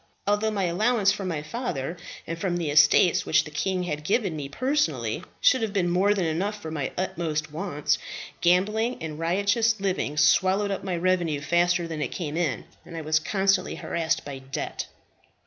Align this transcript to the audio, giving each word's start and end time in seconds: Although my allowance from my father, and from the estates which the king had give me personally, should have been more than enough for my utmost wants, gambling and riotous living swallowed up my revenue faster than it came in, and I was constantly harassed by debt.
Although 0.25 0.49
my 0.49 0.63
allowance 0.63 1.11
from 1.11 1.27
my 1.27 1.43
father, 1.43 1.95
and 2.25 2.35
from 2.39 2.57
the 2.57 2.71
estates 2.71 3.23
which 3.23 3.43
the 3.43 3.51
king 3.51 3.83
had 3.83 4.03
give 4.03 4.23
me 4.23 4.49
personally, 4.49 5.23
should 5.39 5.61
have 5.61 5.73
been 5.73 5.91
more 5.91 6.15
than 6.15 6.25
enough 6.25 6.59
for 6.59 6.71
my 6.71 6.91
utmost 6.97 7.51
wants, 7.51 7.99
gambling 8.41 8.97
and 8.99 9.19
riotous 9.19 9.79
living 9.79 10.17
swallowed 10.17 10.71
up 10.71 10.83
my 10.83 10.97
revenue 10.97 11.39
faster 11.39 11.87
than 11.87 12.01
it 12.01 12.07
came 12.07 12.35
in, 12.35 12.65
and 12.83 12.97
I 12.97 13.01
was 13.01 13.19
constantly 13.19 13.75
harassed 13.75 14.25
by 14.25 14.39
debt. 14.39 14.87